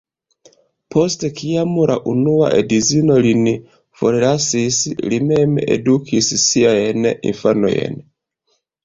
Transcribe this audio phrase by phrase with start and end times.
[0.93, 3.43] Post kiam la unua edzino lin
[4.01, 4.79] forlasis
[5.13, 8.01] li mem edukis siajn infanojn.